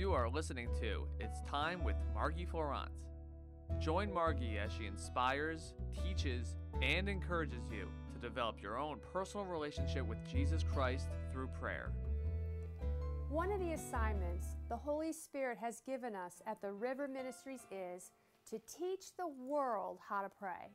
You 0.00 0.14
are 0.14 0.30
listening 0.30 0.68
to 0.80 1.06
It's 1.18 1.42
Time 1.42 1.84
with 1.84 1.94
Margie 2.14 2.46
Florent. 2.46 2.88
Join 3.78 4.10
Margie 4.10 4.56
as 4.56 4.72
she 4.72 4.86
inspires, 4.86 5.74
teaches, 6.02 6.56
and 6.80 7.06
encourages 7.06 7.70
you 7.70 7.86
to 8.14 8.18
develop 8.18 8.62
your 8.62 8.78
own 8.78 8.98
personal 9.12 9.44
relationship 9.44 10.06
with 10.06 10.16
Jesus 10.32 10.64
Christ 10.72 11.08
through 11.30 11.48
prayer. 11.48 11.92
One 13.28 13.52
of 13.52 13.60
the 13.60 13.72
assignments 13.72 14.46
the 14.70 14.76
Holy 14.78 15.12
Spirit 15.12 15.58
has 15.58 15.82
given 15.82 16.16
us 16.16 16.40
at 16.46 16.62
the 16.62 16.72
River 16.72 17.06
Ministries 17.06 17.66
is 17.70 18.10
to 18.48 18.58
teach 18.74 19.14
the 19.18 19.28
world 19.28 19.98
how 20.08 20.22
to 20.22 20.30
pray. 20.30 20.70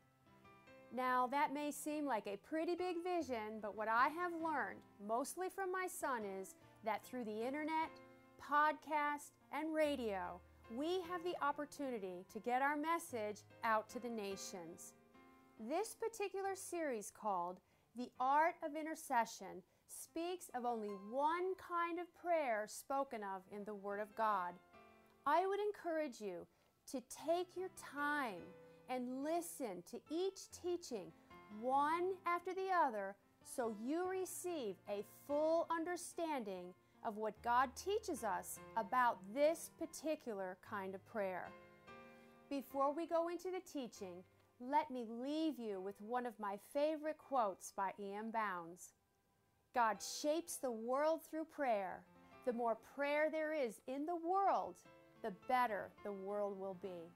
Now, 0.93 1.25
that 1.31 1.51
may 1.51 1.71
seem 1.71 2.05
like 2.05 2.27
a 2.27 2.37
pretty 2.37 2.75
big 2.75 2.97
vision, 3.03 3.59
but 3.59 3.75
what 3.75 3.87
I 3.87 4.09
have 4.09 4.33
learned, 4.33 4.81
mostly 5.05 5.47
from 5.49 5.71
my 5.71 5.87
son, 5.87 6.21
is 6.39 6.53
that 6.83 7.03
through 7.03 7.25
the 7.25 7.43
internet, 7.43 7.89
podcast, 8.51 9.31
and 9.51 9.73
radio, 9.73 10.39
we 10.75 11.01
have 11.09 11.23
the 11.23 11.35
opportunity 11.43 12.25
to 12.31 12.39
get 12.39 12.61
our 12.61 12.77
message 12.77 13.41
out 13.63 13.89
to 13.89 13.99
the 13.99 14.09
nations. 14.09 14.93
This 15.59 15.95
particular 15.95 16.55
series, 16.55 17.11
called 17.11 17.59
The 17.95 18.09
Art 18.19 18.55
of 18.63 18.75
Intercession, 18.75 19.63
speaks 19.87 20.49
of 20.53 20.65
only 20.65 20.89
one 21.11 21.55
kind 21.55 21.99
of 21.99 22.13
prayer 22.21 22.65
spoken 22.67 23.21
of 23.21 23.41
in 23.55 23.63
the 23.63 23.73
Word 23.73 23.99
of 23.99 24.15
God. 24.15 24.53
I 25.25 25.47
would 25.47 25.59
encourage 25.59 26.21
you 26.21 26.45
to 26.91 27.01
take 27.27 27.47
your 27.55 27.69
time 27.93 28.43
and 28.89 29.23
listen 29.23 29.81
to 29.89 29.99
each 30.11 30.51
teaching 30.61 31.11
one 31.61 32.11
after 32.27 32.53
the 32.53 32.69
other 32.85 33.15
so 33.43 33.73
you 33.83 34.07
receive 34.07 34.75
a 34.89 35.03
full 35.25 35.67
understanding 35.71 36.73
of 37.05 37.17
what 37.17 37.41
God 37.43 37.69
teaches 37.75 38.23
us 38.23 38.59
about 38.77 39.19
this 39.33 39.69
particular 39.77 40.57
kind 40.67 40.95
of 40.95 41.05
prayer. 41.05 41.49
Before 42.49 42.93
we 42.93 43.05
go 43.05 43.29
into 43.29 43.51
the 43.51 43.61
teaching, 43.71 44.23
let 44.59 44.89
me 44.89 45.05
leave 45.09 45.59
you 45.59 45.81
with 45.81 45.99
one 46.01 46.25
of 46.25 46.39
my 46.39 46.57
favorite 46.73 47.17
quotes 47.17 47.71
by 47.75 47.91
E.M. 47.99 48.31
Bounds. 48.31 48.93
God 49.73 49.97
shapes 50.01 50.57
the 50.57 50.71
world 50.71 51.21
through 51.29 51.45
prayer. 51.45 52.01
The 52.45 52.53
more 52.53 52.77
prayer 52.95 53.29
there 53.29 53.53
is 53.53 53.81
in 53.87 54.05
the 54.05 54.15
world, 54.15 54.75
the 55.23 55.33
better 55.47 55.89
the 56.03 56.11
world 56.11 56.57
will 56.59 56.77
be. 56.81 57.11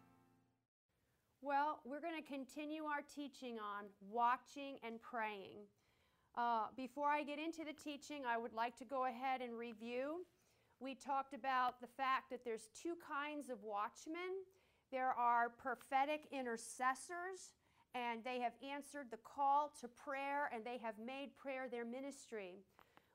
Well, 1.41 1.79
we're 1.85 2.01
going 2.01 2.21
to 2.21 2.27
continue 2.27 2.83
our 2.83 3.01
teaching 3.15 3.59
on 3.59 3.85
watching 4.11 4.77
and 4.83 5.01
praying. 5.01 5.59
Uh, 6.39 6.67
before 6.77 7.09
I 7.09 7.23
get 7.23 7.37
into 7.37 7.65
the 7.65 7.73
teaching, 7.73 8.23
I 8.25 8.37
would 8.37 8.53
like 8.53 8.77
to 8.77 8.85
go 8.85 9.07
ahead 9.07 9.41
and 9.41 9.57
review. 9.57 10.23
We 10.79 10.95
talked 10.95 11.33
about 11.33 11.81
the 11.81 11.87
fact 11.97 12.29
that 12.29 12.45
there's 12.45 12.69
two 12.81 12.95
kinds 12.95 13.49
of 13.49 13.57
watchmen. 13.61 14.47
There 14.89 15.11
are 15.11 15.49
prophetic 15.49 16.21
intercessors, 16.31 17.59
and 17.93 18.23
they 18.23 18.39
have 18.39 18.53
answered 18.63 19.07
the 19.11 19.17
call 19.17 19.73
to 19.81 19.89
prayer 19.89 20.49
and 20.53 20.63
they 20.63 20.77
have 20.77 20.95
made 20.97 21.35
prayer 21.35 21.67
their 21.69 21.83
ministry. 21.83 22.55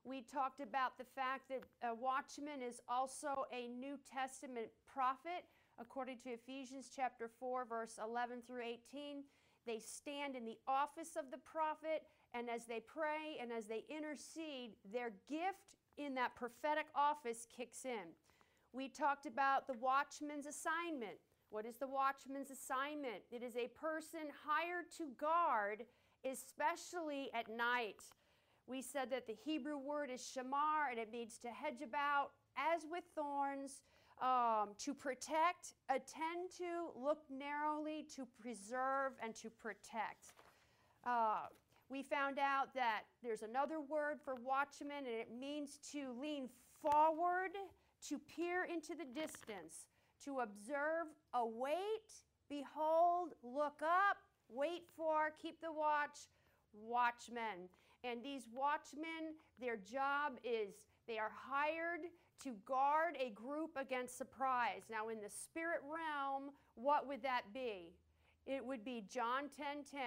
We 0.05 0.21
talked 0.21 0.61
about 0.61 0.99
the 0.99 1.09
fact 1.17 1.49
that 1.49 1.63
a 1.83 1.95
watchman 1.95 2.61
is 2.61 2.83
also 2.91 3.47
a 3.51 3.69
New 3.69 3.97
Testament 4.05 4.69
prophet, 4.87 5.49
according 5.81 6.19
to 6.25 6.29
Ephesians 6.29 6.91
chapter 6.95 7.31
4, 7.41 7.65
verse 7.65 7.99
11 8.05 8.43
through 8.47 8.65
18. 8.65 9.25
They 9.67 9.79
stand 9.79 10.37
in 10.37 10.45
the 10.45 10.59
office 10.69 11.17
of 11.17 11.31
the 11.31 11.39
prophet, 11.39 12.03
and 12.35 12.51
as 12.51 12.67
they 12.67 12.81
pray 12.81 13.39
and 13.41 13.51
as 13.53 13.67
they 13.67 13.85
intercede, 13.89 14.73
their 14.93 15.13
gift 15.29 15.77
in 15.97 16.15
that 16.17 16.35
prophetic 16.35 16.87
office 16.95 17.47
kicks 17.57 17.85
in. 17.85 18.13
We 18.73 18.89
talked 18.89 19.27
about 19.27 19.69
the 19.69 19.75
watchman's 19.75 20.47
assignment. 20.47 21.19
What 21.51 21.65
is 21.65 21.77
the 21.77 21.87
watchman's 21.87 22.51
assignment? 22.51 23.23
It 23.31 23.45
is 23.45 23.57
a 23.57 23.69
person 23.69 24.27
hired 24.45 24.87
to 24.99 25.07
guard, 25.19 25.85
especially 26.29 27.31
at 27.33 27.49
night. 27.49 28.03
We 28.67 28.83
said 28.83 29.11
that 29.11 29.29
the 29.29 29.37
Hebrew 29.45 29.79
word 29.79 30.11
is 30.11 30.21
shamar 30.21 30.91
and 30.91 30.99
it 30.99 31.13
means 31.13 31.39
to 31.43 31.49
hedge 31.49 31.83
about 31.83 32.31
as 32.57 32.83
with 32.91 33.05
thorns, 33.15 33.83
um, 34.21 34.71
to 34.79 34.95
protect, 34.95 35.75
attend 35.89 36.51
to, 36.59 36.91
look 37.01 37.19
narrowly, 37.31 38.07
to 38.17 38.27
preserve, 38.41 39.13
and 39.23 39.35
to 39.37 39.51
protect. 39.51 40.33
Uh, 41.07 41.47
we 41.89 42.03
found 42.03 42.39
out 42.39 42.75
that 42.75 43.03
there's 43.23 43.43
another 43.43 43.81
word 43.81 44.19
for 44.25 44.35
watchman, 44.35 45.07
and 45.07 45.07
it 45.07 45.29
means 45.39 45.79
to 45.93 46.15
lean 46.21 46.49
forward, 46.81 47.51
to 48.09 48.19
peer 48.19 48.65
into 48.65 48.95
the 48.95 49.05
distance, 49.05 49.87
to 50.25 50.41
observe, 50.41 51.07
await, 51.35 52.11
behold, 52.49 53.35
look 53.43 53.81
up, 53.83 54.17
wait 54.49 54.85
for, 54.97 55.33
keep 55.41 55.61
the 55.61 55.73
watch, 55.73 56.19
watchmen. 56.73 57.69
And 58.03 58.23
these 58.23 58.43
watchmen, 58.55 59.35
their 59.61 59.77
job 59.77 60.35
is 60.45 60.75
they 61.07 61.19
are 61.19 61.33
hired 61.33 62.01
to 62.43 62.55
guard 62.67 63.17
a 63.19 63.31
group 63.31 63.71
against 63.77 64.19
surprise. 64.19 64.83
Now, 64.91 65.09
in 65.09 65.21
the 65.21 65.31
spirit 65.31 65.81
realm, 65.83 66.51
what 66.75 67.07
would 67.07 67.23
that 67.23 67.43
be? 67.53 67.95
It 68.47 68.65
would 68.65 68.85
be 68.85 69.05
John 69.09 69.45
10 69.57 69.85
10. 69.91 70.01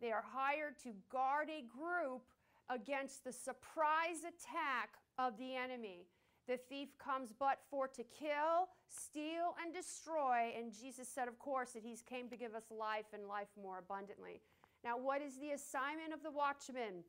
They 0.00 0.12
are 0.12 0.24
hired 0.26 0.78
to 0.84 0.90
guard 1.10 1.48
a 1.50 1.62
group 1.62 2.22
against 2.68 3.24
the 3.24 3.32
surprise 3.32 4.20
attack 4.20 4.90
of 5.18 5.36
the 5.38 5.54
enemy. 5.56 6.06
The 6.48 6.56
thief 6.56 6.88
comes 6.98 7.32
but 7.38 7.58
for 7.70 7.86
to 7.88 8.02
kill, 8.02 8.68
steal, 8.88 9.54
and 9.62 9.74
destroy. 9.74 10.52
And 10.56 10.72
Jesus 10.72 11.08
said, 11.08 11.28
of 11.28 11.38
course, 11.38 11.72
that 11.72 11.82
He's 11.82 12.02
came 12.02 12.28
to 12.28 12.36
give 12.36 12.54
us 12.54 12.64
life 12.70 13.06
and 13.12 13.28
life 13.28 13.48
more 13.60 13.78
abundantly. 13.78 14.40
Now, 14.82 14.98
what 14.98 15.20
is 15.20 15.36
the 15.38 15.50
assignment 15.50 16.14
of 16.14 16.22
the 16.22 16.30
watchman? 16.30 17.04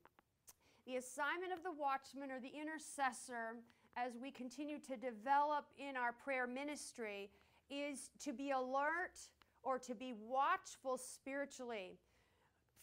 The 0.85 0.97
assignment 0.97 1.53
of 1.53 1.63
the 1.63 1.71
watchman 1.71 2.31
or 2.31 2.39
the 2.39 2.51
intercessor, 2.53 3.55
as 3.95 4.13
we 4.21 4.31
continue 4.31 4.79
to 4.79 4.97
develop 4.97 5.65
in 5.77 5.95
our 5.95 6.11
prayer 6.11 6.47
ministry, 6.47 7.29
is 7.69 8.09
to 8.23 8.33
be 8.33 8.51
alert 8.51 9.17
or 9.63 9.79
to 9.79 9.95
be 9.95 10.13
watchful 10.13 10.97
spiritually. 10.97 11.97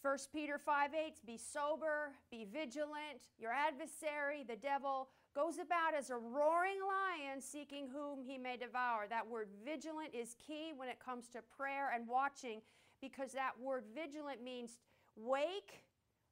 1 0.01 0.17
Peter 0.31 0.57
5 0.57 0.91
8, 0.93 1.13
be 1.25 1.37
sober, 1.37 2.11
be 2.31 2.45
vigilant. 2.45 3.27
Your 3.37 3.51
adversary, 3.51 4.45
the 4.47 4.55
devil, 4.55 5.09
goes 5.35 5.55
about 5.55 5.93
as 5.97 6.09
a 6.09 6.15
roaring 6.15 6.79
lion 6.79 7.41
seeking 7.41 7.87
whom 7.91 8.23
he 8.23 8.37
may 8.37 8.55
devour. 8.55 9.07
That 9.09 9.27
word 9.27 9.49
vigilant 9.65 10.11
is 10.13 10.35
key 10.45 10.71
when 10.75 10.87
it 10.87 10.99
comes 11.03 11.27
to 11.29 11.39
prayer 11.55 11.91
and 11.93 12.07
watching 12.07 12.61
because 13.01 13.33
that 13.33 13.51
word 13.59 13.83
vigilant 13.93 14.41
means 14.41 14.77
wake, 15.17 15.83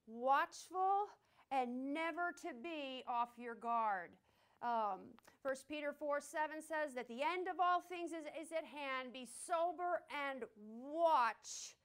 watchful, 0.07 1.07
and 1.51 1.93
never 1.93 2.31
to 2.41 2.49
be 2.63 3.03
off 3.07 3.29
your 3.37 3.55
guard. 3.55 4.11
Um, 4.61 5.11
1 5.43 5.55
Peter 5.69 5.93
4 5.93 6.21
7 6.21 6.55
says 6.61 6.95
that 6.95 7.07
the 7.07 7.21
end 7.21 7.47
of 7.47 7.59
all 7.59 7.81
things 7.81 8.11
is, 8.11 8.25
is 8.41 8.51
at 8.51 8.65
hand. 8.65 9.13
Be 9.13 9.27
sober 9.45 10.01
and 10.29 10.43
watch 10.57 11.75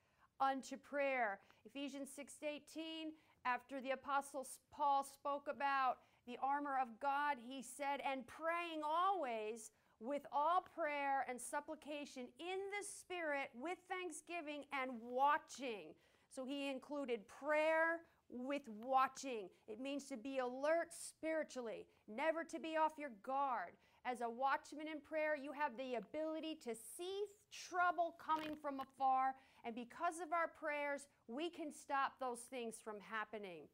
unto 0.41 0.76
prayer. 0.76 1.38
Ephesians 1.67 2.09
6 2.15 2.34
18, 2.43 3.12
after 3.45 3.81
the 3.81 3.91
Apostle 3.91 4.47
Paul 4.73 5.05
spoke 5.05 5.47
about 5.49 5.99
the 6.27 6.39
armor 6.43 6.78
of 6.81 6.89
God, 7.00 7.37
he 7.47 7.62
said, 7.62 8.00
and 8.09 8.27
praying 8.27 8.83
always 8.84 9.71
with 10.00 10.23
all 10.33 10.65
prayer 10.75 11.25
and 11.28 11.41
supplication 11.41 12.27
in 12.39 12.59
the 12.71 12.87
Spirit 12.87 13.50
with 13.61 13.78
thanksgiving 13.89 14.65
and 14.73 14.93
watching. 15.00 15.95
So 16.34 16.45
he 16.45 16.71
included 16.71 17.21
prayer, 17.28 18.00
with 18.33 18.62
watching. 18.81 19.49
It 19.69 19.81
means 19.81 20.05
to 20.05 20.17
be 20.17 20.39
alert 20.39 20.89
spiritually, 20.91 21.87
never 22.09 22.44
to 22.44 22.59
be 22.59 22.77
off 22.77 22.93
your 22.99 23.12
guard. 23.23 23.73
As 24.05 24.20
a 24.20 24.29
watchman 24.29 24.88
in 24.88 25.00
prayer, 25.00 25.37
you 25.37 25.53
have 25.53 25.76
the 25.76 25.94
ability 25.94 26.58
to 26.65 26.75
see 26.75 27.25
trouble 27.53 28.17
coming 28.19 28.56
from 28.61 28.81
afar, 28.81 29.35
and 29.64 29.75
because 29.75 30.20
of 30.20 30.32
our 30.32 30.49
prayers, 30.49 31.03
we 31.29 31.50
can 31.50 31.73
stop 31.73 32.12
those 32.20 32.41
things 32.41 32.76
from 32.82 32.97
happening. 33.00 33.69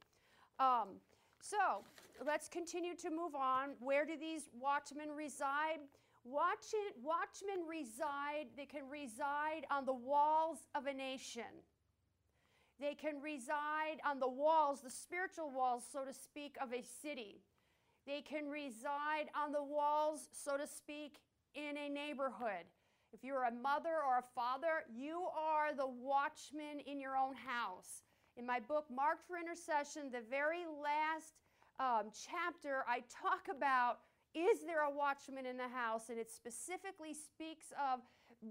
Um, 0.58 1.00
so 1.40 1.85
let's 2.26 2.49
continue 2.49 2.94
to 2.96 3.11
move 3.11 3.35
on. 3.35 3.70
Where 3.81 4.05
do 4.05 4.17
these 4.19 4.49
watchmen 4.61 5.11
reside? 5.17 5.81
Watchmen, 6.25 6.93
watchmen 7.02 7.67
reside, 7.67 8.49
they 8.56 8.67
can 8.67 8.82
reside 8.90 9.64
on 9.70 9.87
the 9.87 9.94
walls 9.94 10.58
of 10.75 10.87
a 10.87 10.93
nation. 10.93 11.64
They 12.81 12.94
can 12.94 13.20
reside 13.23 13.99
on 14.08 14.20
the 14.20 14.29
walls, 14.29 14.81
the 14.82 14.91
spiritual 14.91 15.50
walls, 15.50 15.84
so 15.91 16.05
to 16.05 16.12
speak, 16.12 16.56
of 16.61 16.73
a 16.73 16.82
city. 17.02 17.41
They 18.06 18.20
can 18.20 18.49
reside 18.49 19.31
on 19.34 19.52
the 19.52 19.62
walls, 19.62 20.29
so 20.32 20.56
to 20.56 20.67
speak, 20.67 21.20
in 21.55 21.76
a 21.76 21.88
neighborhood. 21.88 22.67
If 23.12 23.25
you're 23.25 23.44
a 23.44 23.52
mother 23.52 23.96
or 24.06 24.19
a 24.19 24.25
father, 24.34 24.84
you 24.94 25.26
are 25.37 25.75
the 25.75 25.87
watchman 25.87 26.81
in 26.87 27.00
your 27.00 27.16
own 27.16 27.34
house. 27.34 28.02
In 28.37 28.46
my 28.46 28.60
book, 28.60 28.84
Marked 28.94 29.26
for 29.26 29.38
Intercession, 29.38 30.10
the 30.12 30.22
very 30.28 30.64
last 30.66 31.34
um, 31.81 32.10
chapter, 32.12 32.84
I 32.87 33.02
talk 33.08 33.49
about 33.50 34.00
Is 34.34 34.60
there 34.66 34.84
a 34.84 34.90
watchman 34.90 35.46
in 35.46 35.56
the 35.56 35.69
house? 35.69 36.10
And 36.10 36.19
it 36.19 36.31
specifically 36.31 37.14
speaks 37.14 37.72
of 37.72 38.00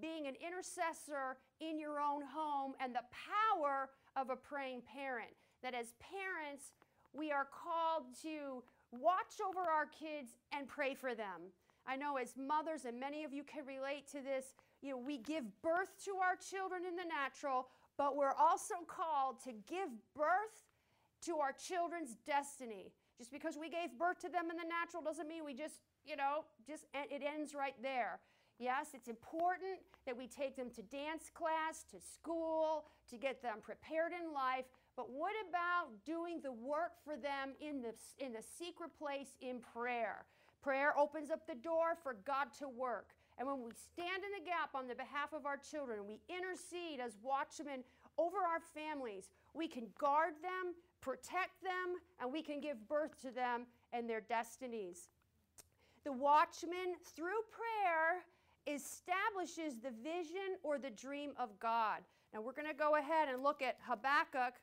being 0.02 0.26
an 0.28 0.34
intercessor 0.42 1.38
in 1.62 1.80
your 1.80 2.02
own 2.02 2.24
home 2.26 2.74
and 2.82 2.96
the 2.96 3.06
power 3.14 3.90
of 4.16 4.32
a 4.32 4.36
praying 4.36 4.82
parent. 4.92 5.30
That 5.62 5.76
as 5.76 5.94
parents, 6.02 6.74
we 7.14 7.32
are 7.32 7.46
called 7.46 8.06
to 8.24 8.64
watch 8.92 9.38
over 9.48 9.62
our 9.62 9.86
kids 9.86 10.32
and 10.52 10.68
pray 10.68 10.96
for 10.96 11.14
them. 11.14 11.54
I 11.88 11.96
know 11.96 12.18
as 12.18 12.36
mothers, 12.36 12.86
and 12.86 13.00
many 13.00 13.24
of 13.24 13.34
you 13.34 13.44
can 13.44 13.66
relate 13.66 14.08
to 14.12 14.22
this, 14.22 14.54
you 14.82 14.92
know, 14.92 14.98
we 14.98 15.18
give 15.18 15.44
birth 15.62 15.96
to 16.06 16.18
our 16.22 16.36
children 16.36 16.84
in 16.86 16.96
the 16.96 17.06
natural, 17.06 17.68
but 17.98 18.16
we're 18.16 18.36
also 18.38 18.76
called 18.88 19.42
to 19.46 19.52
give 19.68 19.90
birth 20.16 20.68
to 21.26 21.38
our 21.38 21.54
children's 21.54 22.18
destiny. 22.28 22.92
Just 23.18 23.32
because 23.32 23.58
we 23.58 23.70
gave 23.70 23.98
birth 23.98 24.20
to 24.20 24.30
them 24.30 24.52
in 24.52 24.58
the 24.58 24.68
natural 24.68 25.02
doesn't 25.02 25.28
mean 25.28 25.44
we 25.46 25.54
just, 25.54 25.80
you 26.06 26.16
know, 26.16 26.46
just 26.68 26.86
it 26.94 27.24
ends 27.24 27.56
right 27.56 27.76
there. 27.82 28.20
Yes, 28.60 28.88
it's 28.94 29.08
important 29.08 29.80
that 30.06 30.18
we 30.18 30.28
take 30.28 30.56
them 30.56 30.70
to 30.76 30.82
dance 30.82 31.30
class, 31.34 31.86
to 31.92 31.98
school, 32.00 32.86
to 33.10 33.18
get 33.18 33.42
them 33.42 33.58
prepared 33.62 34.12
in 34.14 34.34
life. 34.34 34.66
But 34.96 35.12
what 35.12 35.34
about 35.48 35.90
doing 36.06 36.42
the 36.42 36.52
work 36.52 36.98
for 37.04 37.16
them 37.16 37.54
in 37.62 37.82
the, 37.82 37.94
in 38.24 38.34
the 38.34 38.42
secret 38.42 38.92
place 38.98 39.30
in 39.42 39.60
prayer? 39.60 40.26
Prayer 40.68 40.92
opens 41.00 41.32
up 41.32 41.48
the 41.48 41.56
door 41.56 41.96
for 42.04 42.18
God 42.26 42.48
to 42.60 42.68
work. 42.68 43.12
And 43.38 43.48
when 43.48 43.64
we 43.64 43.72
stand 43.72 44.22
in 44.26 44.44
the 44.44 44.46
gap 44.46 44.76
on 44.76 44.86
the 44.86 44.96
behalf 44.96 45.32
of 45.32 45.46
our 45.46 45.56
children, 45.56 46.00
we 46.06 46.20
intercede 46.28 47.00
as 47.00 47.16
watchmen 47.24 47.86
over 48.18 48.36
our 48.40 48.60
families, 48.76 49.30
we 49.54 49.70
can 49.70 49.88
guard 49.98 50.34
them, 50.42 50.76
protect 51.00 51.64
them, 51.64 51.96
and 52.20 52.34
we 52.34 52.42
can 52.42 52.60
give 52.60 52.86
birth 52.90 53.22
to 53.22 53.32
them 53.32 53.66
and 53.94 54.10
their 54.10 54.20
destinies. 54.20 55.08
The 56.04 56.12
watchman, 56.12 57.00
through 57.16 57.48
prayer, 57.50 58.26
establishes 58.68 59.80
the 59.82 59.92
vision 60.04 60.60
or 60.64 60.78
the 60.78 60.90
dream 60.90 61.32
of 61.40 61.58
God. 61.60 62.02
Now 62.34 62.42
we're 62.42 62.52
going 62.52 62.68
to 62.68 62.74
go 62.74 62.98
ahead 62.98 63.30
and 63.30 63.42
look 63.42 63.62
at 63.62 63.78
Habakkuk 63.88 64.56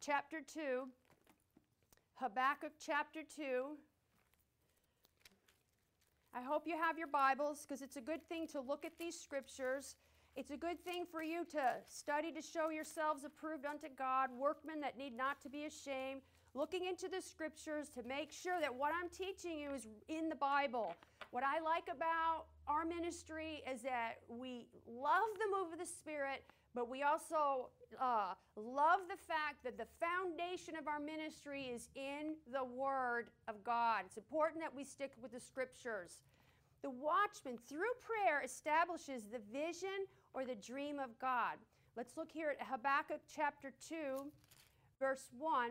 chapter 0.00 0.40
2. 0.52 0.88
Habakkuk 2.16 2.72
chapter 2.84 3.20
2. 3.36 3.76
I 6.36 6.42
hope 6.42 6.66
you 6.66 6.76
have 6.76 6.98
your 6.98 7.06
Bibles 7.06 7.64
because 7.64 7.80
it's 7.80 7.96
a 7.96 8.00
good 8.02 8.22
thing 8.28 8.46
to 8.48 8.60
look 8.60 8.84
at 8.84 8.92
these 8.98 9.18
scriptures. 9.18 9.96
It's 10.36 10.50
a 10.50 10.56
good 10.58 10.78
thing 10.84 11.06
for 11.10 11.22
you 11.22 11.46
to 11.52 11.76
study 11.88 12.30
to 12.30 12.42
show 12.42 12.68
yourselves 12.68 13.24
approved 13.24 13.64
unto 13.64 13.86
God, 13.96 14.28
workmen 14.38 14.78
that 14.82 14.98
need 14.98 15.16
not 15.16 15.40
to 15.44 15.48
be 15.48 15.64
ashamed, 15.64 16.20
looking 16.52 16.84
into 16.84 17.08
the 17.08 17.22
scriptures 17.22 17.88
to 17.94 18.02
make 18.02 18.30
sure 18.30 18.60
that 18.60 18.74
what 18.74 18.92
I'm 18.92 19.08
teaching 19.08 19.58
you 19.58 19.72
is 19.72 19.86
in 20.08 20.28
the 20.28 20.34
Bible. 20.34 20.94
What 21.30 21.42
I 21.42 21.58
like 21.58 21.88
about 21.90 22.44
our 22.68 22.84
ministry 22.84 23.62
is 23.72 23.80
that 23.80 24.16
we 24.28 24.66
love 24.86 25.32
the 25.38 25.56
move 25.56 25.72
of 25.72 25.78
the 25.78 25.86
Spirit, 25.86 26.44
but 26.76 26.90
we 26.90 27.02
also 27.02 27.70
uh, 27.98 28.34
love 28.54 29.00
the 29.08 29.16
fact 29.16 29.64
that 29.64 29.78
the 29.78 29.86
foundation 29.98 30.76
of 30.76 30.86
our 30.86 31.00
ministry 31.00 31.72
is 31.74 31.88
in 31.94 32.36
the 32.52 32.62
Word 32.62 33.28
of 33.48 33.64
God. 33.64 34.02
It's 34.04 34.18
important 34.18 34.60
that 34.60 34.76
we 34.76 34.84
stick 34.84 35.12
with 35.22 35.32
the 35.32 35.40
Scriptures. 35.40 36.20
The 36.82 36.90
watchman, 36.90 37.56
through 37.66 37.96
prayer, 38.04 38.42
establishes 38.44 39.22
the 39.24 39.40
vision 39.50 40.04
or 40.34 40.44
the 40.44 40.54
dream 40.54 40.98
of 40.98 41.18
God. 41.18 41.56
Let's 41.96 42.18
look 42.18 42.30
here 42.30 42.54
at 42.60 42.66
Habakkuk 42.66 43.22
chapter 43.34 43.72
2, 43.88 44.26
verse 45.00 45.30
1. 45.38 45.70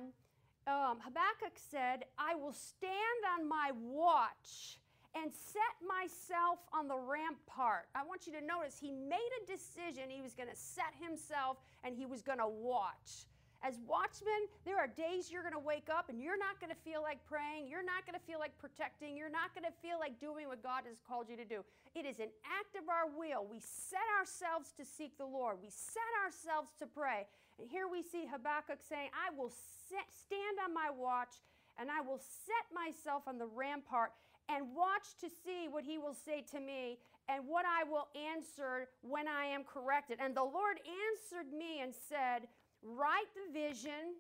Um, 0.66 0.98
Habakkuk 1.02 1.54
said, 1.56 2.06
I 2.18 2.34
will 2.34 2.52
stand 2.52 3.22
on 3.38 3.48
my 3.48 3.70
watch 3.80 4.80
and 5.16 5.32
set 5.32 5.76
myself 5.88 6.60
on 6.76 6.88
the 6.88 7.00
rampart. 7.00 7.88
I 7.96 8.04
want 8.04 8.28
you 8.28 8.34
to 8.36 8.44
notice 8.44 8.76
he 8.76 8.92
made 8.92 9.32
a 9.40 9.48
decision. 9.48 10.12
He 10.12 10.22
was 10.22 10.36
going 10.36 10.50
to 10.50 10.56
set 10.56 10.92
himself 11.00 11.58
and 11.84 11.96
he 11.96 12.06
was 12.06 12.22
going 12.22 12.40
to 12.40 12.52
watch. 12.52 13.26
As 13.64 13.80
watchmen, 13.88 14.46
there 14.62 14.78
are 14.78 14.86
days 14.86 15.32
you're 15.32 15.42
going 15.42 15.56
to 15.56 15.64
wake 15.64 15.90
up 15.90 16.12
and 16.12 16.22
you're 16.22 16.38
not 16.38 16.60
going 16.60 16.70
to 16.70 16.78
feel 16.86 17.02
like 17.02 17.18
praying. 17.26 17.66
You're 17.66 17.88
not 17.88 18.06
going 18.06 18.14
to 18.14 18.22
feel 18.28 18.38
like 18.38 18.54
protecting. 18.60 19.18
You're 19.18 19.32
not 19.32 19.56
going 19.56 19.66
to 19.66 19.74
feel 19.82 19.98
like 19.98 20.20
doing 20.20 20.46
what 20.52 20.62
God 20.62 20.86
has 20.86 21.02
called 21.02 21.32
you 21.32 21.40
to 21.40 21.48
do. 21.48 21.66
It 21.96 22.06
is 22.06 22.20
an 22.20 22.30
act 22.46 22.78
of 22.78 22.86
our 22.92 23.10
will. 23.10 23.48
We 23.50 23.58
set 23.64 24.06
ourselves 24.20 24.76
to 24.78 24.86
seek 24.86 25.18
the 25.18 25.26
Lord, 25.26 25.58
we 25.64 25.72
set 25.72 26.12
ourselves 26.22 26.76
to 26.78 26.86
pray. 26.86 27.26
And 27.58 27.66
here 27.72 27.88
we 27.88 28.04
see 28.04 28.28
Habakkuk 28.28 28.84
saying, 28.84 29.10
I 29.16 29.32
will 29.32 29.50
stand 29.50 30.60
on 30.60 30.76
my 30.76 30.92
watch 30.92 31.40
and 31.80 31.90
I 31.92 32.02
will 32.02 32.20
set 32.20 32.66
myself 32.74 33.24
on 33.28 33.38
the 33.38 33.48
rampart 33.48 34.12
and 34.50 34.76
watch 34.76 35.18
to 35.22 35.28
see 35.30 35.68
what 35.70 35.84
he 35.84 35.98
will 35.98 36.14
say 36.14 36.44
to 36.52 36.60
me 36.60 37.00
and 37.28 37.48
what 37.48 37.66
I 37.66 37.84
will 37.90 38.08
answer 38.14 38.88
when 39.02 39.28
I 39.28 39.46
am 39.46 39.64
corrected. 39.64 40.20
And 40.22 40.36
the 40.36 40.44
Lord 40.44 40.78
answered 40.86 41.52
me 41.52 41.82
and 41.82 41.94
said, 41.94 42.48
Write 42.84 43.32
the 43.34 43.52
vision 43.52 44.14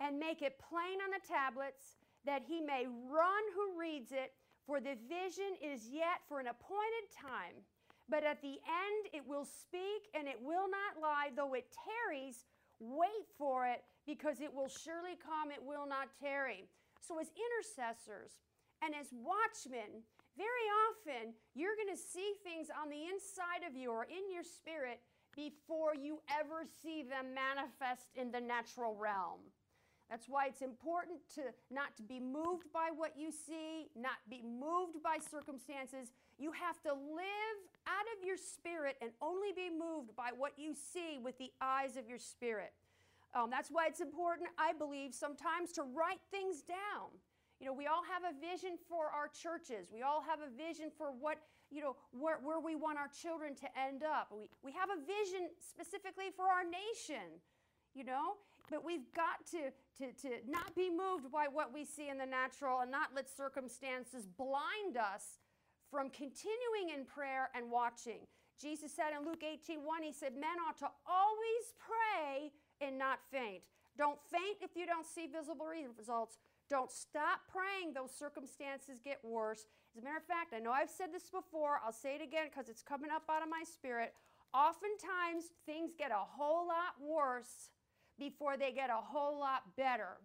and 0.00 0.18
make 0.18 0.42
it 0.42 0.58
plain 0.58 0.98
on 1.04 1.10
the 1.14 1.22
tablets 1.26 2.00
that 2.26 2.42
he 2.42 2.60
may 2.60 2.86
run 2.86 3.44
who 3.54 3.78
reads 3.78 4.12
it, 4.12 4.32
for 4.66 4.80
the 4.80 4.96
vision 5.08 5.54
is 5.62 5.88
yet 5.90 6.20
for 6.28 6.40
an 6.40 6.48
appointed 6.48 7.06
time. 7.14 7.54
But 8.08 8.24
at 8.24 8.42
the 8.42 8.58
end 8.58 9.02
it 9.14 9.22
will 9.26 9.44
speak 9.44 10.10
and 10.14 10.26
it 10.26 10.40
will 10.42 10.66
not 10.68 11.00
lie, 11.00 11.30
though 11.36 11.54
it 11.54 11.70
tarries, 11.70 12.44
wait 12.80 13.28
for 13.38 13.66
it, 13.66 13.84
because 14.06 14.40
it 14.40 14.52
will 14.52 14.68
surely 14.68 15.16
come, 15.16 15.50
it 15.50 15.62
will 15.62 15.86
not 15.86 16.08
tarry. 16.20 16.68
So, 17.00 17.18
as 17.18 17.28
intercessors, 17.32 18.40
and 18.82 18.94
as 18.94 19.12
watchmen, 19.12 20.04
very 20.36 20.68
often 20.88 21.34
you're 21.54 21.76
going 21.76 21.92
to 21.92 22.00
see 22.00 22.32
things 22.42 22.68
on 22.72 22.88
the 22.88 23.08
inside 23.12 23.66
of 23.68 23.76
you 23.76 23.92
or 23.92 24.04
in 24.04 24.32
your 24.32 24.44
spirit 24.44 25.00
before 25.36 25.94
you 25.94 26.20
ever 26.32 26.64
see 26.82 27.02
them 27.02 27.34
manifest 27.34 28.08
in 28.16 28.32
the 28.32 28.40
natural 28.40 28.96
realm. 28.96 29.40
That's 30.08 30.28
why 30.28 30.46
it's 30.46 30.62
important 30.62 31.20
to 31.36 31.54
not 31.70 31.96
to 31.96 32.02
be 32.02 32.18
moved 32.18 32.72
by 32.74 32.90
what 32.94 33.14
you 33.16 33.30
see, 33.30 33.86
not 33.94 34.18
be 34.28 34.42
moved 34.42 35.02
by 35.04 35.18
circumstances. 35.22 36.10
You 36.36 36.50
have 36.50 36.82
to 36.82 36.90
live 36.90 37.58
out 37.86 38.08
of 38.18 38.26
your 38.26 38.36
spirit 38.36 38.96
and 39.00 39.12
only 39.22 39.52
be 39.54 39.70
moved 39.70 40.16
by 40.16 40.30
what 40.36 40.54
you 40.56 40.74
see 40.74 41.18
with 41.22 41.38
the 41.38 41.52
eyes 41.60 41.96
of 41.96 42.08
your 42.08 42.18
spirit. 42.18 42.72
Um, 43.34 43.50
that's 43.50 43.70
why 43.70 43.86
it's 43.86 44.00
important, 44.00 44.48
I 44.58 44.72
believe, 44.72 45.14
sometimes 45.14 45.72
to 45.72 45.82
write 45.82 46.20
things 46.30 46.62
down. 46.62 47.14
You 47.60 47.66
know, 47.66 47.72
we 47.72 47.86
all 47.86 48.02
have 48.08 48.24
a 48.24 48.34
vision 48.40 48.78
for 48.88 49.06
our 49.12 49.28
churches. 49.28 49.92
We 49.92 50.02
all 50.02 50.22
have 50.22 50.40
a 50.40 50.50
vision 50.50 50.90
for 50.96 51.12
what, 51.12 51.38
you 51.70 51.82
know, 51.82 51.94
where, 52.10 52.38
where 52.42 52.58
we 52.58 52.74
want 52.74 52.98
our 52.98 53.08
children 53.08 53.54
to 53.56 53.68
end 53.78 54.02
up. 54.02 54.32
We, 54.32 54.48
we 54.64 54.72
have 54.72 54.88
a 54.88 54.98
vision 54.98 55.52
specifically 55.60 56.32
for 56.34 56.46
our 56.46 56.64
nation, 56.64 57.38
you 57.94 58.02
know, 58.04 58.40
but 58.70 58.82
we've 58.82 59.12
got 59.14 59.44
to, 59.52 59.70
to, 59.98 60.12
to 60.22 60.40
not 60.48 60.74
be 60.74 60.88
moved 60.88 61.30
by 61.30 61.46
what 61.52 61.72
we 61.72 61.84
see 61.84 62.08
in 62.08 62.16
the 62.18 62.26
natural 62.26 62.80
and 62.80 62.90
not 62.90 63.10
let 63.14 63.28
circumstances 63.28 64.26
blind 64.26 64.96
us 64.96 65.38
from 65.90 66.08
continuing 66.08 66.96
in 66.96 67.04
prayer 67.04 67.50
and 67.54 67.70
watching. 67.70 68.26
Jesus 68.60 68.92
said 68.92 69.16
in 69.18 69.24
Luke 69.24 69.42
18 69.42 69.80
1, 69.80 70.02
he 70.02 70.12
said, 70.12 70.34
Men 70.34 70.60
ought 70.68 70.78
to 70.78 70.90
always 71.08 71.64
pray 71.80 72.52
and 72.80 72.98
not 72.98 73.20
faint. 73.30 73.62
Don't 73.96 74.18
faint 74.30 74.58
if 74.60 74.76
you 74.76 74.86
don't 74.86 75.06
see 75.06 75.26
visible 75.26 75.66
results. 75.66 76.38
Don't 76.68 76.90
stop 76.90 77.40
praying. 77.50 77.94
Those 77.94 78.12
circumstances 78.12 79.00
get 79.02 79.18
worse. 79.24 79.66
As 79.96 80.02
a 80.02 80.04
matter 80.04 80.18
of 80.18 80.24
fact, 80.24 80.54
I 80.54 80.60
know 80.60 80.70
I've 80.70 80.90
said 80.90 81.08
this 81.12 81.28
before. 81.30 81.80
I'll 81.84 81.92
say 81.92 82.14
it 82.14 82.22
again 82.22 82.46
because 82.48 82.68
it's 82.68 82.82
coming 82.82 83.10
up 83.10 83.24
out 83.28 83.42
of 83.42 83.48
my 83.48 83.64
spirit. 83.64 84.14
Oftentimes, 84.54 85.50
things 85.66 85.92
get 85.98 86.12
a 86.12 86.22
whole 86.22 86.68
lot 86.68 86.94
worse 87.00 87.70
before 88.18 88.56
they 88.56 88.70
get 88.72 88.90
a 88.90 89.02
whole 89.02 89.38
lot 89.38 89.62
better. 89.76 90.18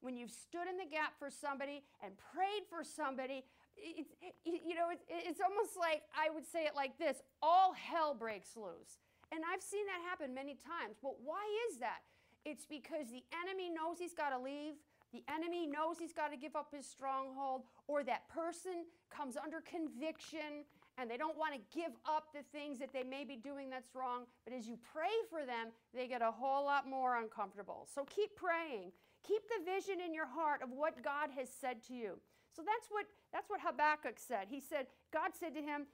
When 0.00 0.16
you've 0.16 0.30
stood 0.30 0.68
in 0.68 0.76
the 0.76 0.90
gap 0.90 1.18
for 1.18 1.30
somebody 1.30 1.82
and 2.04 2.12
prayed 2.34 2.68
for 2.68 2.84
somebody, 2.84 3.44
it's, 3.76 4.12
you 4.44 4.74
know, 4.74 4.90
it's, 4.90 5.04
it's 5.08 5.40
almost 5.40 5.76
like 5.78 6.02
I 6.16 6.32
would 6.32 6.46
say 6.46 6.64
it 6.64 6.74
like 6.74 6.98
this 6.98 7.22
all 7.42 7.72
hell 7.72 8.14
breaks 8.14 8.56
loose. 8.56 9.00
And 9.32 9.42
I've 9.42 9.62
seen 9.62 9.86
that 9.86 10.00
happen 10.08 10.34
many 10.34 10.54
times. 10.54 10.96
But 11.02 11.18
why 11.24 11.42
is 11.70 11.78
that? 11.78 12.06
It's 12.44 12.64
because 12.64 13.10
the 13.10 13.24
enemy 13.42 13.70
knows 13.70 13.98
he's 13.98 14.14
got 14.14 14.30
to 14.30 14.38
leave 14.38 14.74
the 15.12 15.22
enemy 15.32 15.66
knows 15.66 15.98
he's 15.98 16.12
got 16.12 16.30
to 16.32 16.36
give 16.36 16.56
up 16.56 16.68
his 16.74 16.86
stronghold, 16.86 17.62
or 17.86 18.02
that 18.04 18.28
person 18.28 18.84
comes 19.10 19.36
under 19.36 19.60
conviction 19.60 20.66
and 20.98 21.10
they 21.10 21.16
don't 21.16 21.36
want 21.36 21.54
to 21.54 21.60
give 21.74 21.92
up 22.06 22.28
the 22.34 22.42
things 22.52 22.78
that 22.78 22.92
they 22.92 23.02
may 23.02 23.24
be 23.24 23.36
doing 23.36 23.68
that's 23.68 23.94
wrong. 23.94 24.24
But 24.44 24.54
as 24.54 24.66
you 24.66 24.78
pray 24.92 25.12
for 25.28 25.44
them, 25.44 25.68
they 25.94 26.06
get 26.06 26.22
a 26.22 26.30
whole 26.30 26.64
lot 26.64 26.88
more 26.88 27.16
uncomfortable. 27.16 27.86
So 27.94 28.04
keep 28.04 28.34
praying. 28.34 28.92
Keep 29.26 29.42
the 29.48 29.64
vision 29.64 30.00
in 30.04 30.14
your 30.14 30.26
heart 30.26 30.62
of 30.62 30.70
what 30.70 31.02
God 31.02 31.30
has 31.36 31.48
said 31.50 31.82
to 31.88 31.94
you. 31.94 32.18
So 32.54 32.62
that's 32.62 32.88
what 32.90 33.06
that's 33.32 33.50
what 33.50 33.60
Habakkuk 33.60 34.18
said. 34.18 34.46
He 34.48 34.60
said, 34.60 34.86
God 35.12 35.32
said 35.38 35.54
to 35.54 35.60
him, 35.60 35.86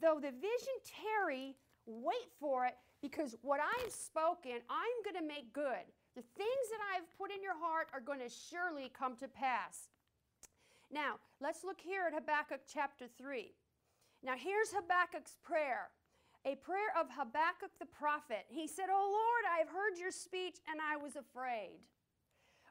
though 0.00 0.18
the 0.18 0.32
vision 0.32 0.76
tarry, 0.82 1.54
wait 1.86 2.32
for 2.40 2.66
it, 2.66 2.74
because 3.00 3.36
what 3.42 3.60
I 3.60 3.82
have 3.82 3.92
spoken, 3.92 4.58
I'm 4.68 4.98
going 5.04 5.20
to 5.20 5.26
make 5.26 5.52
good. 5.52 5.86
The 6.16 6.26
things 6.34 6.66
that 6.74 6.82
I 6.90 6.96
have 6.96 7.06
put 7.16 7.30
in 7.30 7.42
your 7.42 7.54
heart 7.54 7.88
are 7.94 8.00
going 8.00 8.18
to 8.18 8.28
surely 8.28 8.90
come 8.90 9.14
to 9.22 9.28
pass. 9.28 9.86
Now, 10.90 11.22
let's 11.40 11.62
look 11.62 11.78
here 11.80 12.08
at 12.08 12.14
Habakkuk 12.14 12.62
chapter 12.66 13.06
3. 13.06 13.52
Now, 14.24 14.34
here's 14.36 14.72
Habakkuk's 14.72 15.36
prayer 15.44 15.90
a 16.46 16.54
prayer 16.54 16.94
of 16.98 17.06
Habakkuk 17.10 17.70
the 17.78 17.86
prophet. 17.86 18.46
He 18.48 18.66
said, 18.66 18.86
Oh 18.90 19.06
Lord, 19.10 19.44
I 19.52 19.58
have 19.58 19.68
heard 19.68 19.98
your 19.98 20.10
speech 20.10 20.56
and 20.70 20.80
I 20.80 20.96
was 20.96 21.14
afraid. 21.16 21.78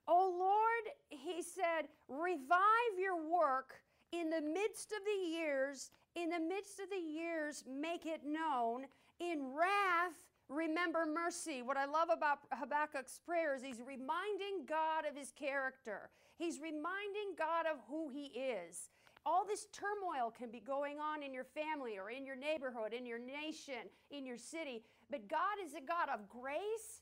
Oh 0.07 0.33
Lord, 0.39 0.93
he 1.09 1.41
said, 1.41 1.87
revive 2.07 2.95
your 2.99 3.17
work 3.17 3.81
in 4.11 4.29
the 4.29 4.41
midst 4.41 4.91
of 4.91 4.99
the 5.05 5.29
years. 5.29 5.91
In 6.15 6.29
the 6.29 6.39
midst 6.39 6.79
of 6.79 6.89
the 6.89 6.95
years, 6.95 7.63
make 7.69 8.05
it 8.05 8.21
known. 8.25 8.85
In 9.19 9.53
wrath, 9.53 10.15
remember 10.49 11.05
mercy. 11.05 11.61
What 11.61 11.77
I 11.77 11.85
love 11.85 12.09
about 12.11 12.39
Habakkuk's 12.53 13.19
prayer 13.25 13.55
is 13.55 13.63
he's 13.63 13.81
reminding 13.85 14.65
God 14.67 15.05
of 15.09 15.15
his 15.15 15.31
character. 15.31 16.09
He's 16.37 16.59
reminding 16.59 17.35
God 17.37 17.65
of 17.71 17.79
who 17.89 18.09
he 18.09 18.27
is. 18.39 18.89
All 19.25 19.45
this 19.45 19.67
turmoil 19.73 20.31
can 20.31 20.49
be 20.49 20.61
going 20.61 20.99
on 20.99 21.21
in 21.21 21.33
your 21.33 21.43
family 21.43 21.97
or 21.97 22.09
in 22.09 22.25
your 22.25 22.37
neighborhood, 22.37 22.93
in 22.93 23.05
your 23.05 23.19
nation, 23.19 23.91
in 24.09 24.25
your 24.25 24.37
city, 24.37 24.83
but 25.11 25.27
God 25.27 25.59
is 25.65 25.73
a 25.73 25.85
God 25.85 26.07
of 26.13 26.29
grace 26.29 27.01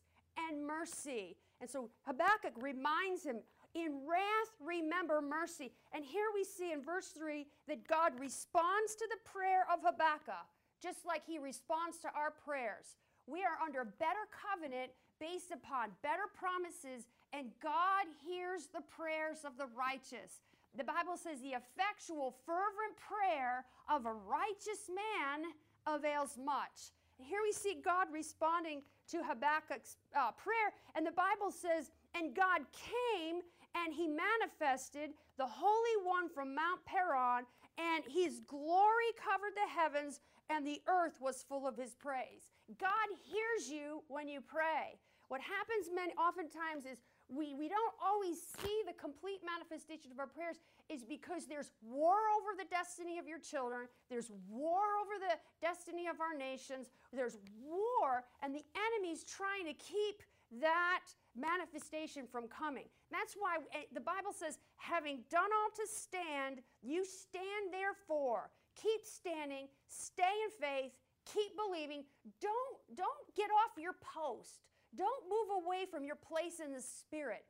and 0.49 0.65
mercy. 0.65 1.37
And 1.61 1.69
so 1.69 1.89
Habakkuk 2.05 2.53
reminds 2.61 3.23
him, 3.23 3.37
in 3.75 4.07
wrath, 4.07 4.51
remember 4.63 5.21
mercy. 5.21 5.71
And 5.93 6.05
here 6.05 6.31
we 6.33 6.43
see 6.43 6.71
in 6.71 6.81
verse 6.81 7.07
3 7.07 7.45
that 7.67 7.87
God 7.87 8.13
responds 8.17 8.95
to 8.95 9.07
the 9.11 9.29
prayer 9.29 9.67
of 9.71 9.79
Habakkuk, 9.83 10.47
just 10.81 11.05
like 11.05 11.23
he 11.27 11.39
responds 11.39 11.97
to 11.99 12.07
our 12.15 12.31
prayers. 12.31 12.95
We 13.27 13.43
are 13.43 13.59
under 13.63 13.81
a 13.81 13.85
better 13.99 14.31
covenant 14.31 14.91
based 15.19 15.51
upon 15.51 15.91
better 16.03 16.31
promises, 16.31 17.07
and 17.33 17.51
God 17.61 18.07
hears 18.25 18.67
the 18.71 18.83
prayers 18.95 19.43
of 19.43 19.57
the 19.57 19.67
righteous. 19.75 20.39
The 20.77 20.83
Bible 20.83 21.17
says 21.17 21.39
the 21.41 21.59
effectual, 21.59 22.35
fervent 22.45 22.95
prayer 22.95 23.65
of 23.89 24.05
a 24.05 24.13
righteous 24.13 24.87
man 24.87 25.51
avails 25.87 26.37
much. 26.39 26.91
Here 27.17 27.39
we 27.43 27.51
see 27.51 27.81
God 27.83 28.07
responding 28.11 28.81
to 29.11 29.17
Habakkuk's 29.17 29.97
uh, 30.15 30.31
prayer, 30.31 30.73
and 30.95 31.05
the 31.05 31.11
Bible 31.11 31.51
says, 31.51 31.91
And 32.13 32.35
God 32.35 32.61
came 32.73 33.41
and 33.75 33.93
he 33.93 34.07
manifested 34.07 35.11
the 35.37 35.45
Holy 35.45 35.97
One 36.03 36.29
from 36.29 36.55
Mount 36.55 36.83
Paran, 36.85 37.45
and 37.77 38.03
his 38.07 38.39
glory 38.47 39.11
covered 39.19 39.53
the 39.55 39.69
heavens, 39.69 40.21
and 40.49 40.65
the 40.65 40.81
earth 40.87 41.19
was 41.19 41.43
full 41.43 41.67
of 41.67 41.77
his 41.77 41.93
praise. 41.93 42.47
God 42.79 43.09
hears 43.23 43.69
you 43.69 44.03
when 44.07 44.27
you 44.27 44.41
pray. 44.41 44.97
What 45.27 45.41
happens 45.41 45.89
many 45.93 46.13
oftentimes 46.13 46.85
is 46.85 47.01
we, 47.29 47.55
we 47.55 47.67
don't 47.67 47.95
always 48.03 48.37
see 48.61 48.81
the 48.85 48.93
complete 48.93 49.41
manifestation 49.41 50.11
of 50.11 50.19
our 50.19 50.27
prayers 50.27 50.57
is 50.89 51.03
because 51.03 51.47
there's 51.47 51.71
war 51.81 52.17
over 52.37 52.53
the 52.57 52.69
destiny 52.69 53.17
of 53.17 53.27
your 53.27 53.39
children, 53.39 53.87
there's 54.09 54.31
war 54.47 54.85
over 55.01 55.17
the 55.17 55.35
destiny 55.61 56.07
of 56.07 56.21
our 56.21 56.37
nations, 56.37 56.93
there's 57.11 57.37
war, 57.57 58.23
and 58.43 58.53
the 58.53 58.63
enemy's 58.77 59.23
trying 59.23 59.65
to 59.65 59.73
keep 59.73 60.21
that 60.61 61.03
manifestation 61.35 62.27
from 62.29 62.47
coming. 62.47 62.85
That's 63.11 63.33
why 63.33 63.57
eh, 63.73 63.89
the 63.93 64.01
Bible 64.01 64.31
says, 64.31 64.59
having 64.77 65.25
done 65.29 65.49
all 65.49 65.71
to 65.75 65.85
stand, 65.89 66.61
you 66.81 67.03
stand 67.03 67.73
therefore. 67.73 68.51
Keep 68.75 69.05
standing, 69.05 69.67
stay 69.87 70.35
in 70.45 70.51
faith, 70.61 70.91
keep 71.25 71.57
believing. 71.57 72.03
Don't, 72.41 72.77
don't 72.95 73.25
get 73.35 73.49
off 73.49 73.81
your 73.81 73.95
post. 73.97 74.61
Don't 74.97 75.23
move 75.29 75.63
away 75.63 75.85
from 75.89 76.05
your 76.05 76.15
place 76.15 76.59
in 76.63 76.73
the 76.73 76.81
Spirit. 76.81 77.45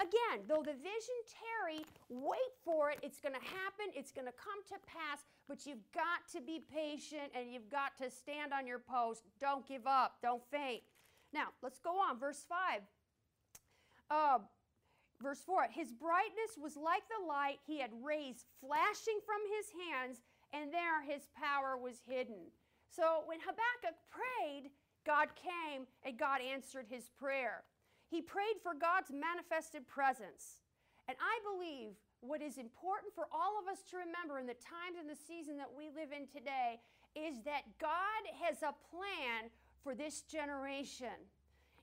Again, 0.00 0.48
though 0.48 0.62
the 0.64 0.72
vision 0.72 1.18
tarry, 1.28 1.84
wait 2.08 2.52
for 2.64 2.90
it. 2.90 2.98
It's 3.02 3.20
going 3.20 3.34
to 3.34 3.44
happen. 3.44 3.92
It's 3.94 4.12
going 4.12 4.26
to 4.26 4.32
come 4.32 4.64
to 4.68 4.76
pass. 4.86 5.20
But 5.48 5.66
you've 5.66 5.84
got 5.92 6.24
to 6.32 6.40
be 6.40 6.64
patient 6.64 7.32
and 7.36 7.52
you've 7.52 7.68
got 7.68 7.96
to 7.98 8.10
stand 8.10 8.52
on 8.52 8.66
your 8.66 8.78
post. 8.78 9.22
Don't 9.40 9.66
give 9.68 9.86
up. 9.86 10.16
Don't 10.22 10.42
faint. 10.50 10.82
Now, 11.32 11.52
let's 11.62 11.78
go 11.78 11.90
on. 12.00 12.18
Verse 12.18 12.44
5. 12.48 12.80
Uh, 14.10 14.38
verse 15.20 15.40
4 15.40 15.68
His 15.70 15.92
brightness 15.92 16.56
was 16.60 16.76
like 16.76 17.02
the 17.08 17.26
light 17.26 17.60
he 17.66 17.80
had 17.80 17.90
raised, 18.02 18.46
flashing 18.60 19.20
from 19.24 19.40
his 19.48 19.68
hands, 19.88 20.20
and 20.52 20.72
there 20.72 21.02
his 21.04 21.28
power 21.36 21.76
was 21.76 22.00
hidden. 22.06 22.52
So 22.88 23.24
when 23.24 23.40
Habakkuk 23.40 23.96
prayed, 24.12 24.68
God 25.04 25.28
came 25.34 25.86
and 26.04 26.18
God 26.18 26.40
answered 26.40 26.86
his 26.88 27.10
prayer. 27.18 27.64
He 28.08 28.20
prayed 28.20 28.60
for 28.62 28.74
God's 28.74 29.10
manifested 29.10 29.88
presence. 29.88 30.60
And 31.08 31.16
I 31.18 31.38
believe 31.42 31.96
what 32.20 32.40
is 32.40 32.56
important 32.56 33.14
for 33.14 33.26
all 33.32 33.58
of 33.58 33.66
us 33.66 33.82
to 33.90 33.96
remember 33.98 34.38
in 34.38 34.46
the 34.46 34.58
times 34.62 35.00
and 35.00 35.10
the 35.10 35.18
season 35.18 35.56
that 35.58 35.70
we 35.72 35.90
live 35.90 36.14
in 36.14 36.30
today 36.30 36.78
is 37.18 37.42
that 37.44 37.66
God 37.80 38.22
has 38.38 38.62
a 38.62 38.76
plan 38.94 39.50
for 39.82 39.94
this 39.94 40.22
generation. 40.22 41.18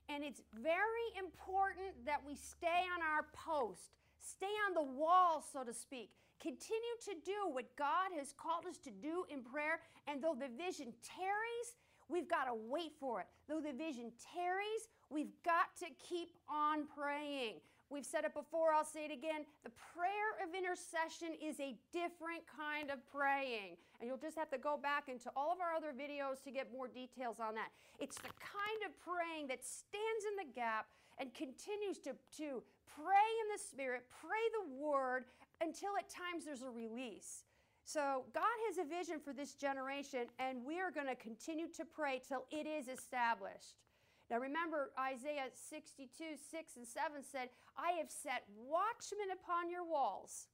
And 0.08 0.24
it's 0.24 0.42
very 0.54 1.08
important 1.18 1.94
that 2.06 2.24
we 2.26 2.34
stay 2.34 2.88
on 2.88 3.04
our 3.04 3.28
post, 3.36 3.94
stay 4.18 4.50
on 4.66 4.74
the 4.74 4.82
wall, 4.82 5.44
so 5.44 5.62
to 5.62 5.72
speak. 5.74 6.10
Continue 6.40 6.96
to 7.04 7.14
do 7.22 7.52
what 7.52 7.76
God 7.76 8.16
has 8.16 8.32
called 8.32 8.64
us 8.64 8.78
to 8.78 8.90
do 8.90 9.24
in 9.28 9.44
prayer. 9.44 9.80
And 10.08 10.24
though 10.24 10.34
the 10.34 10.48
vision 10.48 10.94
tarries, 11.04 11.76
we've 12.10 12.28
got 12.28 12.44
to 12.44 12.54
wait 12.54 12.92
for 12.98 13.20
it. 13.20 13.26
Though 13.48 13.60
the 13.60 13.72
vision 13.72 14.12
tarries, 14.34 14.88
we've 15.08 15.32
got 15.44 15.74
to 15.78 15.86
keep 16.02 16.36
on 16.48 16.86
praying. 16.86 17.62
We've 17.90 18.06
said 18.06 18.22
it 18.24 18.34
before, 18.34 18.70
I'll 18.72 18.84
say 18.84 19.04
it 19.04 19.10
again. 19.10 19.42
The 19.64 19.74
prayer 19.94 20.38
of 20.46 20.54
intercession 20.54 21.34
is 21.42 21.58
a 21.58 21.74
different 21.90 22.46
kind 22.46 22.90
of 22.90 23.02
praying. 23.10 23.74
And 23.98 24.06
you'll 24.06 24.22
just 24.22 24.38
have 24.38 24.48
to 24.50 24.58
go 24.58 24.78
back 24.78 25.08
into 25.08 25.30
all 25.34 25.50
of 25.50 25.58
our 25.58 25.74
other 25.74 25.90
videos 25.90 26.38
to 26.44 26.52
get 26.52 26.70
more 26.70 26.86
details 26.86 27.42
on 27.42 27.54
that. 27.56 27.74
It's 27.98 28.14
the 28.14 28.30
kind 28.38 28.80
of 28.86 28.94
praying 29.02 29.48
that 29.48 29.66
stands 29.66 30.22
in 30.30 30.38
the 30.38 30.54
gap 30.54 30.86
and 31.18 31.34
continues 31.34 31.98
to, 32.06 32.14
to 32.38 32.62
pray 32.94 33.28
in 33.42 33.46
the 33.50 33.58
Spirit, 33.58 34.06
pray 34.22 34.44
the 34.62 34.70
Word 34.78 35.24
until 35.60 35.90
at 35.98 36.08
times 36.08 36.46
there's 36.46 36.62
a 36.62 36.70
release. 36.70 37.42
So 37.90 38.22
God 38.32 38.58
has 38.68 38.78
a 38.78 38.86
vision 38.86 39.18
for 39.18 39.32
this 39.32 39.54
generation, 39.54 40.30
and 40.38 40.62
we 40.64 40.78
are 40.78 40.92
going 40.92 41.08
to 41.08 41.16
continue 41.16 41.66
to 41.74 41.84
pray 41.84 42.22
till 42.22 42.46
it 42.52 42.62
is 42.62 42.86
established. 42.86 43.82
Now 44.30 44.38
remember, 44.38 44.92
Isaiah 44.94 45.50
62, 45.50 46.38
6 46.38 46.76
and 46.76 46.86
7 46.86 47.18
said, 47.26 47.48
I 47.76 47.98
have 47.98 48.08
set 48.08 48.46
watchmen 48.54 49.34
upon 49.34 49.70
your 49.70 49.82
walls. 49.82 50.46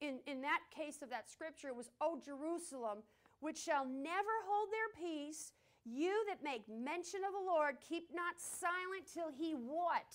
In, 0.00 0.20
in 0.28 0.42
that 0.42 0.60
case 0.70 1.02
of 1.02 1.10
that 1.10 1.28
scripture, 1.28 1.68
it 1.68 1.74
was, 1.74 1.90
O 2.00 2.20
Jerusalem, 2.24 3.02
which 3.40 3.58
shall 3.58 3.84
never 3.84 4.34
hold 4.46 4.68
their 4.70 4.94
peace. 4.94 5.50
You 5.84 6.22
that 6.28 6.44
make 6.44 6.68
mention 6.68 7.26
of 7.26 7.34
the 7.34 7.50
Lord, 7.50 7.78
keep 7.82 8.14
not 8.14 8.38
silent 8.38 9.10
till 9.12 9.34
he 9.36 9.54
what? 9.54 10.06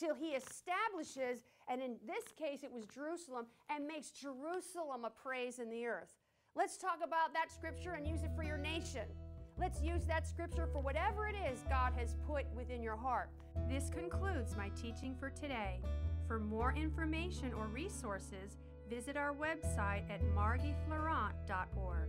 Till 0.00 0.14
he 0.14 0.28
establishes, 0.28 1.44
and 1.68 1.82
in 1.82 1.96
this 2.06 2.24
case 2.38 2.64
it 2.64 2.72
was 2.72 2.86
Jerusalem, 2.86 3.44
and 3.68 3.86
makes 3.86 4.10
Jerusalem 4.10 5.04
a 5.04 5.10
praise 5.10 5.58
in 5.58 5.68
the 5.68 5.84
earth. 5.84 6.14
Let's 6.56 6.78
talk 6.78 7.00
about 7.04 7.34
that 7.34 7.52
scripture 7.52 7.92
and 7.92 8.08
use 8.08 8.22
it 8.22 8.30
for 8.34 8.42
your 8.42 8.56
nation. 8.56 9.04
Let's 9.58 9.82
use 9.82 10.06
that 10.06 10.26
scripture 10.26 10.66
for 10.72 10.80
whatever 10.80 11.28
it 11.28 11.36
is 11.52 11.64
God 11.68 11.92
has 11.98 12.16
put 12.26 12.46
within 12.56 12.82
your 12.82 12.96
heart. 12.96 13.28
This 13.68 13.90
concludes 13.90 14.56
my 14.56 14.70
teaching 14.70 15.14
for 15.20 15.28
today. 15.28 15.82
For 16.26 16.40
more 16.40 16.72
information 16.72 17.52
or 17.52 17.66
resources, 17.66 18.56
visit 18.88 19.18
our 19.18 19.34
website 19.34 20.08
at 20.10 20.22
margieflorent.org. 20.34 22.08